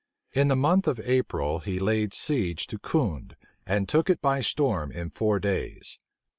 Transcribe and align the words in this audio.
In 0.33 0.47
the 0.47 0.55
month 0.55 0.87
of 0.87 0.99
April, 1.01 1.59
he 1.59 1.77
laid 1.79 2.11
siege 2.15 2.65
to 2.65 2.79
Condé, 2.79 3.35
and 3.67 3.87
took 3.87 4.09
it 4.09 4.19
by 4.19 4.41
storm 4.41 4.91
in 4.91 5.11
four 5.11 5.39
days. 5.39 5.99